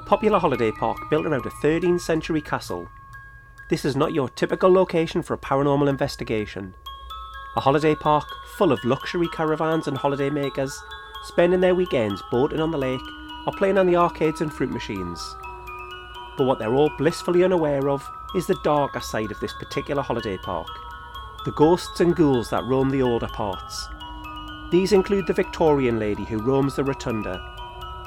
popular 0.00 0.38
holiday 0.38 0.70
park 0.72 0.98
built 1.10 1.26
around 1.26 1.46
a 1.46 1.50
13th 1.50 2.00
century 2.00 2.40
castle. 2.40 2.88
This 3.68 3.84
is 3.84 3.96
not 3.96 4.14
your 4.14 4.28
typical 4.28 4.72
location 4.72 5.22
for 5.22 5.34
a 5.34 5.38
paranormal 5.38 5.88
investigation. 5.88 6.74
A 7.56 7.60
holiday 7.60 7.94
park 7.94 8.24
full 8.56 8.72
of 8.72 8.84
luxury 8.84 9.28
caravans 9.28 9.88
and 9.88 9.96
holidaymakers 9.96 10.72
spending 11.24 11.60
their 11.60 11.74
weekends 11.74 12.22
boating 12.30 12.60
on 12.60 12.70
the 12.70 12.78
lake 12.78 13.00
or 13.46 13.52
playing 13.52 13.78
on 13.78 13.86
the 13.86 13.96
arcades 13.96 14.40
and 14.40 14.52
fruit 14.52 14.70
machines. 14.70 15.36
But 16.36 16.46
what 16.46 16.58
they're 16.58 16.74
all 16.74 16.90
blissfully 16.98 17.44
unaware 17.44 17.88
of 17.88 18.08
is 18.34 18.46
the 18.46 18.58
darker 18.64 19.00
side 19.00 19.30
of 19.30 19.40
this 19.40 19.52
particular 19.54 20.02
holiday 20.02 20.38
park 20.38 20.68
the 21.44 21.52
ghosts 21.52 22.00
and 22.00 22.14
ghouls 22.14 22.50
that 22.50 22.64
roam 22.64 22.90
the 22.90 23.00
older 23.00 23.28
parts. 23.28 23.88
These 24.70 24.92
include 24.92 25.26
the 25.26 25.32
Victorian 25.32 25.98
lady 25.98 26.24
who 26.24 26.38
roams 26.38 26.76
the 26.76 26.84
rotunda, 26.84 27.49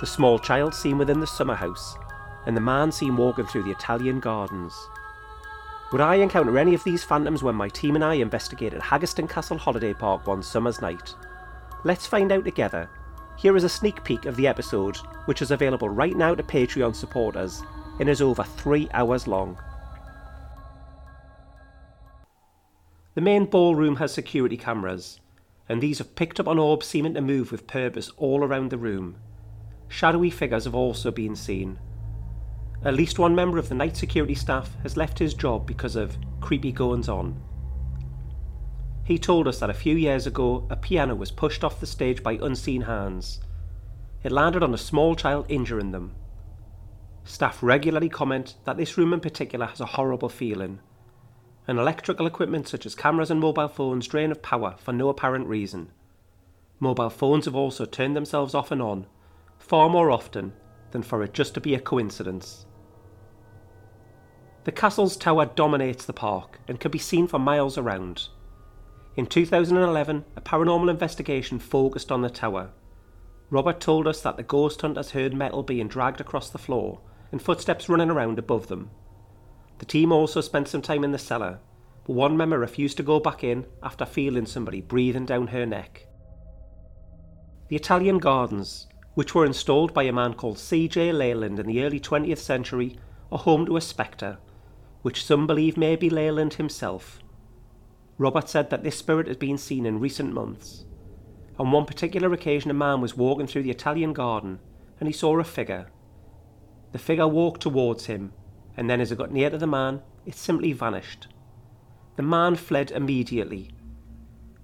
the 0.00 0.06
small 0.06 0.38
child 0.38 0.74
seen 0.74 0.96
within 0.96 1.20
the 1.20 1.26
summer 1.26 1.54
house, 1.54 1.96
and 2.46 2.56
the 2.56 2.60
man 2.60 2.90
seen 2.90 3.16
walking 3.16 3.46
through 3.46 3.62
the 3.62 3.70
Italian 3.70 4.18
gardens. 4.18 4.74
Would 5.92 6.00
I 6.00 6.16
encounter 6.16 6.56
any 6.58 6.74
of 6.74 6.84
these 6.84 7.04
phantoms 7.04 7.42
when 7.42 7.54
my 7.54 7.68
team 7.68 7.96
and 7.96 8.04
I 8.04 8.14
investigated 8.14 8.80
Haggerston 8.80 9.28
Castle 9.28 9.58
Holiday 9.58 9.92
Park 9.92 10.26
one 10.26 10.42
summer's 10.42 10.80
night? 10.80 11.14
Let's 11.84 12.06
find 12.06 12.32
out 12.32 12.44
together. 12.44 12.88
Here 13.36 13.56
is 13.56 13.64
a 13.64 13.68
sneak 13.68 14.02
peek 14.04 14.24
of 14.24 14.36
the 14.36 14.46
episode, 14.46 14.96
which 15.24 15.42
is 15.42 15.50
available 15.50 15.88
right 15.88 16.16
now 16.16 16.34
to 16.34 16.42
Patreon 16.42 16.94
supporters 16.94 17.62
and 17.98 18.08
is 18.08 18.22
over 18.22 18.42
three 18.42 18.88
hours 18.94 19.26
long. 19.26 19.58
The 23.14 23.20
main 23.20 23.46
ballroom 23.46 23.96
has 23.96 24.14
security 24.14 24.56
cameras, 24.56 25.20
and 25.68 25.82
these 25.82 25.98
have 25.98 26.14
picked 26.14 26.38
up 26.38 26.48
on 26.48 26.58
orbs 26.58 26.86
seeming 26.86 27.14
to 27.14 27.20
move 27.20 27.50
with 27.50 27.66
purpose 27.66 28.10
all 28.16 28.44
around 28.44 28.70
the 28.70 28.78
room. 28.78 29.16
Shadowy 29.90 30.30
figures 30.30 30.64
have 30.64 30.74
also 30.74 31.10
been 31.10 31.36
seen. 31.36 31.78
At 32.82 32.94
least 32.94 33.18
one 33.18 33.34
member 33.34 33.58
of 33.58 33.68
the 33.68 33.74
night 33.74 33.98
security 33.98 34.34
staff 34.34 34.74
has 34.82 34.96
left 34.96 35.18
his 35.18 35.34
job 35.34 35.66
because 35.66 35.96
of 35.96 36.16
creepy 36.40 36.72
goings 36.72 37.10
on. 37.10 37.42
He 39.04 39.18
told 39.18 39.46
us 39.46 39.58
that 39.58 39.68
a 39.68 39.74
few 39.74 39.96
years 39.96 40.26
ago 40.26 40.66
a 40.70 40.76
piano 40.76 41.14
was 41.14 41.30
pushed 41.30 41.62
off 41.62 41.80
the 41.80 41.86
stage 41.86 42.22
by 42.22 42.38
unseen 42.40 42.82
hands. 42.82 43.40
It 44.22 44.32
landed 44.32 44.62
on 44.62 44.72
a 44.72 44.78
small 44.78 45.14
child, 45.14 45.44
injuring 45.50 45.90
them. 45.90 46.14
Staff 47.24 47.62
regularly 47.62 48.08
comment 48.08 48.54
that 48.64 48.78
this 48.78 48.96
room 48.96 49.12
in 49.12 49.20
particular 49.20 49.66
has 49.66 49.80
a 49.80 49.86
horrible 49.86 50.30
feeling 50.30 50.80
and 51.70 51.78
electrical 51.78 52.26
equipment 52.26 52.66
such 52.66 52.84
as 52.84 52.96
cameras 52.96 53.30
and 53.30 53.40
mobile 53.40 53.68
phones 53.68 54.08
drain 54.08 54.32
of 54.32 54.42
power 54.42 54.74
for 54.78 54.92
no 54.92 55.08
apparent 55.08 55.46
reason. 55.46 55.92
Mobile 56.80 57.10
phones 57.10 57.44
have 57.44 57.54
also 57.54 57.84
turned 57.84 58.16
themselves 58.16 58.54
off 58.54 58.72
and 58.72 58.82
on, 58.82 59.06
far 59.60 59.88
more 59.88 60.10
often 60.10 60.52
than 60.90 61.02
for 61.02 61.22
it 61.22 61.32
just 61.32 61.54
to 61.54 61.60
be 61.60 61.74
a 61.74 61.80
coincidence. 61.80 62.66
The 64.64 64.72
castle's 64.72 65.16
tower 65.16 65.46
dominates 65.46 66.04
the 66.04 66.12
park 66.12 66.58
and 66.66 66.80
can 66.80 66.90
be 66.90 66.98
seen 66.98 67.28
for 67.28 67.38
miles 67.38 67.78
around. 67.78 68.28
In 69.16 69.26
2011, 69.26 70.24
a 70.36 70.40
paranormal 70.40 70.90
investigation 70.90 71.58
focused 71.58 72.10
on 72.10 72.22
the 72.22 72.30
tower. 72.30 72.70
Robert 73.50 73.80
told 73.80 74.06
us 74.06 74.20
that 74.22 74.36
the 74.36 74.42
ghost 74.42 74.80
hunters 74.80 75.12
heard 75.12 75.34
metal 75.34 75.62
being 75.62 75.88
dragged 75.88 76.20
across 76.20 76.50
the 76.50 76.58
floor 76.58 77.00
and 77.32 77.40
footsteps 77.40 77.88
running 77.88 78.10
around 78.10 78.38
above 78.38 78.66
them. 78.68 78.90
The 79.78 79.86
team 79.86 80.12
also 80.12 80.40
spent 80.40 80.68
some 80.68 80.82
time 80.82 81.04
in 81.04 81.12
the 81.12 81.18
cellar, 81.18 81.58
but 82.06 82.12
one 82.12 82.36
member 82.36 82.58
refused 82.58 82.96
to 82.98 83.02
go 83.02 83.18
back 83.18 83.42
in 83.42 83.66
after 83.82 84.04
feeling 84.04 84.46
somebody 84.46 84.80
breathing 84.80 85.26
down 85.26 85.48
her 85.48 85.64
neck. 85.64 86.06
The 87.68 87.76
Italian 87.76 88.18
gardens, 88.18 88.88
which 89.14 89.34
were 89.34 89.44
installed 89.44 89.92
by 89.92 90.04
a 90.04 90.12
man 90.12 90.34
called 90.34 90.58
C.J. 90.58 91.12
Leyland 91.12 91.58
in 91.58 91.66
the 91.66 91.82
early 91.82 92.00
20th 92.00 92.38
century, 92.38 92.96
are 93.32 93.38
home 93.38 93.66
to 93.66 93.76
a 93.76 93.80
spectre, 93.80 94.38
which 95.02 95.24
some 95.24 95.46
believe 95.46 95.76
may 95.76 95.96
be 95.96 96.10
Leyland 96.10 96.54
himself. 96.54 97.20
Robert 98.18 98.48
said 98.48 98.70
that 98.70 98.82
this 98.82 98.98
spirit 98.98 99.26
has 99.26 99.36
been 99.36 99.56
seen 99.56 99.86
in 99.86 100.00
recent 100.00 100.32
months. 100.32 100.84
On 101.58 101.70
one 101.70 101.86
particular 101.86 102.32
occasion, 102.32 102.70
a 102.70 102.74
man 102.74 103.00
was 103.00 103.16
walking 103.16 103.46
through 103.46 103.62
the 103.62 103.70
Italian 103.70 104.12
garden 104.12 104.60
and 104.98 105.06
he 105.06 105.12
saw 105.12 105.38
a 105.38 105.44
figure. 105.44 105.90
The 106.92 106.98
figure 106.98 107.28
walked 107.28 107.62
towards 107.62 108.06
him 108.06 108.32
and 108.76 108.88
then 108.88 109.00
as 109.00 109.12
it 109.12 109.18
got 109.18 109.32
near 109.32 109.50
to 109.50 109.58
the 109.58 109.66
man, 109.66 110.02
it 110.26 110.34
simply 110.34 110.72
vanished. 110.72 111.28
The 112.16 112.22
man 112.22 112.56
fled 112.56 112.90
immediately. 112.90 113.70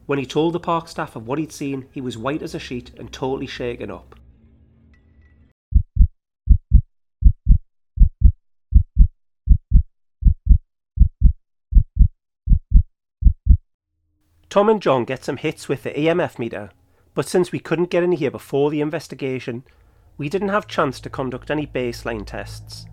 When 0.07 0.19
he 0.19 0.27
told 0.27 0.53
the 0.53 0.61
park 0.61 0.89
staff 0.89 1.17
of 1.17 1.27
what 1.27 1.39
he'd 1.39 1.53
seen, 1.53 1.87
he 1.91 2.01
was 2.01 2.19
white 2.19 2.43
as 2.43 2.55
a 2.55 2.59
sheet 2.59 2.93
and 2.99 3.13
totally 3.13 3.47
shaken 3.47 3.91
up. 3.91 4.16
Tom 14.49 14.69
and 14.69 14.81
John 14.81 15.05
get 15.05 15.25
some 15.25 15.37
hits 15.37 15.69
with 15.69 15.83
the 15.83 15.91
EMF 15.91 16.39
meter, 16.39 16.71
but 17.15 17.27
since 17.27 17.51
we 17.53 17.59
couldn't 17.59 17.91
get 17.91 18.03
in 18.03 18.13
here 18.13 18.31
before 18.31 18.71
the 18.71 18.81
investigation, 18.81 19.65
we 20.19 20.29
didn't 20.29 20.49
have 20.49 20.67
chance 20.67 21.01
to 21.01 21.11
conduct 21.11 21.51
any 21.51 21.67
baseline 21.67 22.25
tests. 22.25 22.87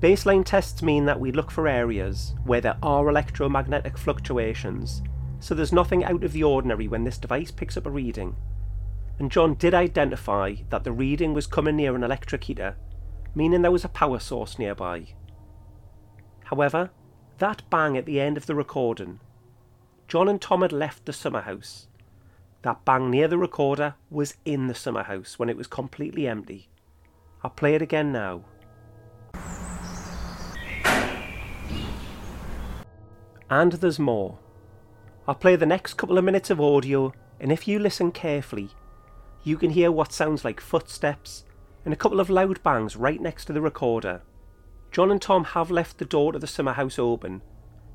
Baseline 0.00 0.44
tests 0.44 0.82
mean 0.82 1.04
that 1.06 1.20
we 1.20 1.32
look 1.32 1.50
for 1.50 1.66
areas 1.66 2.34
where 2.44 2.60
there 2.60 2.78
are 2.82 3.08
electromagnetic 3.08 3.98
fluctuations, 3.98 5.02
so 5.40 5.54
there's 5.54 5.72
nothing 5.72 6.04
out 6.04 6.22
of 6.24 6.32
the 6.32 6.44
ordinary 6.44 6.88
when 6.88 7.04
this 7.04 7.18
device 7.18 7.50
picks 7.50 7.76
up 7.76 7.86
a 7.86 7.90
reading. 7.90 8.36
And 9.18 9.30
John 9.30 9.54
did 9.54 9.74
identify 9.74 10.56
that 10.70 10.84
the 10.84 10.92
reading 10.92 11.34
was 11.34 11.46
coming 11.46 11.76
near 11.76 11.94
an 11.94 12.04
electric 12.04 12.44
heater, 12.44 12.76
meaning 13.34 13.62
there 13.62 13.70
was 13.70 13.84
a 13.84 13.88
power 13.88 14.18
source 14.18 14.58
nearby. 14.58 15.06
However, 16.44 16.90
that 17.38 17.62
bang 17.68 17.96
at 17.96 18.06
the 18.06 18.20
end 18.20 18.36
of 18.36 18.46
the 18.46 18.54
recording, 18.54 19.20
John 20.08 20.28
and 20.28 20.40
Tom 20.40 20.62
had 20.62 20.72
left 20.72 21.06
the 21.06 21.12
summer 21.12 21.40
house. 21.40 21.88
That 22.62 22.84
bang 22.84 23.10
near 23.10 23.28
the 23.28 23.38
recorder 23.38 23.94
was 24.10 24.34
in 24.44 24.68
the 24.68 24.74
summer 24.74 25.02
house 25.02 25.38
when 25.38 25.48
it 25.48 25.56
was 25.56 25.66
completely 25.66 26.26
empty. 26.26 26.68
I'll 27.42 27.50
play 27.50 27.74
it 27.74 27.82
again 27.82 28.12
now. 28.12 28.44
And 33.50 33.72
there's 33.72 33.98
more. 33.98 34.38
I'll 35.28 35.34
play 35.34 35.56
the 35.56 35.66
next 35.66 35.94
couple 35.94 36.18
of 36.18 36.24
minutes 36.24 36.50
of 36.50 36.60
audio, 36.60 37.12
and 37.38 37.52
if 37.52 37.68
you 37.68 37.78
listen 37.78 38.12
carefully, 38.12 38.70
you 39.42 39.56
can 39.56 39.70
hear 39.70 39.92
what 39.92 40.12
sounds 40.12 40.44
like 40.44 40.60
footsteps 40.60 41.44
and 41.84 41.92
a 41.92 41.96
couple 41.96 42.20
of 42.20 42.30
loud 42.30 42.62
bangs 42.62 42.96
right 42.96 43.20
next 43.20 43.44
to 43.46 43.52
the 43.52 43.60
recorder. 43.60 44.22
John 44.90 45.10
and 45.10 45.20
Tom 45.20 45.44
have 45.44 45.70
left 45.70 45.98
the 45.98 46.04
door 46.04 46.32
to 46.32 46.38
the 46.38 46.46
summer 46.46 46.72
house 46.72 46.98
open, 46.98 47.42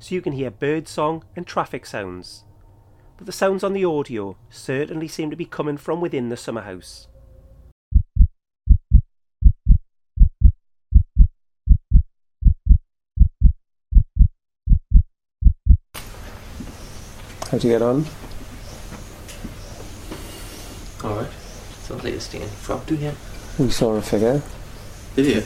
so 0.00 0.14
you 0.14 0.20
can 0.20 0.32
hear 0.32 0.50
birdsong 0.50 1.22
and 1.36 1.46
traffic 1.46 1.86
sounds. 1.86 2.44
But 3.16 3.26
the 3.26 3.32
sounds 3.32 3.62
on 3.62 3.74
the 3.74 3.84
audio 3.84 4.36
certainly 4.48 5.06
seem 5.06 5.30
to 5.30 5.36
be 5.36 5.44
coming 5.44 5.76
from 5.76 6.00
within 6.00 6.30
the 6.30 6.36
summer 6.36 6.62
house. 6.62 7.06
How'd 17.50 17.64
you 17.64 17.70
get 17.70 17.82
on? 17.82 18.06
Alright. 21.04 21.30
Sounds 21.82 22.04
like 22.04 22.12
you're 22.12 22.20
staying 22.20 22.46
frog 22.46 22.90
again. 22.90 23.16
We 23.58 23.70
saw 23.70 23.96
a 23.96 24.02
figure. 24.02 24.40
Did 25.16 25.26
you? 25.26 25.42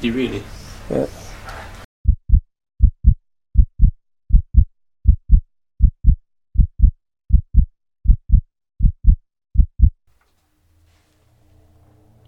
Did 0.00 0.02
you 0.02 0.12
really? 0.12 0.42
Yeah. 0.88 1.06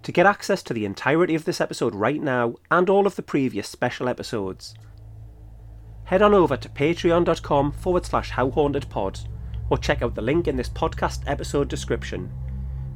To 0.09 0.13
get 0.13 0.25
access 0.25 0.63
to 0.63 0.73
the 0.73 0.87
entirety 0.87 1.35
of 1.35 1.45
this 1.45 1.61
episode 1.61 1.95
right 1.95 2.23
now 2.23 2.55
and 2.71 2.89
all 2.89 3.07
of 3.07 3.17
the 3.17 3.23
previous 3.23 3.69
special 3.69 4.09
episodes, 4.09 4.75
head 6.05 6.23
on 6.23 6.33
over 6.33 6.57
to 6.57 6.69
patreon.com 6.71 7.73
forward 7.73 8.07
slash 8.07 8.31
howhauntedpod 8.31 9.29
or 9.69 9.77
check 9.77 10.01
out 10.01 10.15
the 10.15 10.23
link 10.23 10.49
in 10.49 10.57
this 10.57 10.71
podcast 10.71 11.25
episode 11.27 11.69
description. 11.69 12.33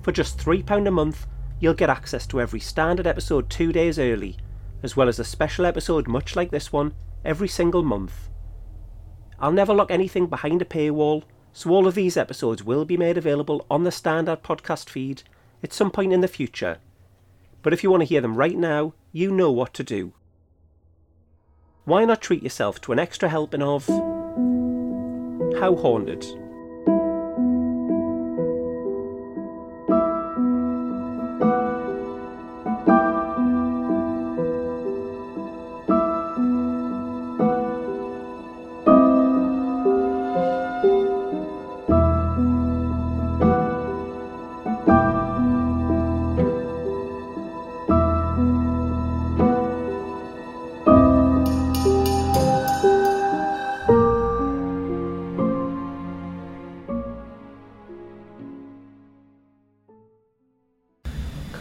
For 0.00 0.10
just 0.10 0.38
£3 0.38 0.88
a 0.88 0.90
month, 0.90 1.26
you'll 1.60 1.74
get 1.74 1.90
access 1.90 2.26
to 2.28 2.40
every 2.40 2.60
standard 2.60 3.06
episode 3.06 3.50
two 3.50 3.72
days 3.72 3.98
early, 3.98 4.38
as 4.82 4.96
well 4.96 5.10
as 5.10 5.18
a 5.18 5.24
special 5.24 5.66
episode 5.66 6.08
much 6.08 6.34
like 6.34 6.50
this 6.50 6.72
one 6.72 6.94
every 7.26 7.46
single 7.46 7.82
month. 7.82 8.30
I'll 9.38 9.52
never 9.52 9.74
lock 9.74 9.90
anything 9.90 10.28
behind 10.28 10.62
a 10.62 10.64
paywall, 10.64 11.24
so 11.52 11.68
all 11.72 11.86
of 11.86 11.94
these 11.94 12.16
episodes 12.16 12.64
will 12.64 12.86
be 12.86 12.96
made 12.96 13.18
available 13.18 13.66
on 13.70 13.84
the 13.84 13.92
standard 13.92 14.42
podcast 14.42 14.88
feed 14.88 15.24
at 15.62 15.74
some 15.74 15.90
point 15.90 16.14
in 16.14 16.22
the 16.22 16.26
future. 16.26 16.78
But 17.62 17.72
if 17.72 17.82
you 17.82 17.90
want 17.90 18.02
to 18.02 18.08
hear 18.08 18.20
them 18.20 18.36
right 18.36 18.56
now, 18.56 18.94
you 19.12 19.30
know 19.30 19.50
what 19.50 19.72
to 19.74 19.84
do 19.84 20.12
why 21.84 22.04
not 22.04 22.20
treat 22.20 22.42
yourself 22.44 22.80
to 22.80 22.92
an 22.92 22.98
extra 23.00 23.28
helping 23.28 23.62
of 23.62 23.86
How 25.58 25.74
Haunted? 25.74 26.24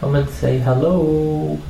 Come 0.02 0.16
and 0.16 0.28
say 0.30 0.58
hello. 0.58 1.60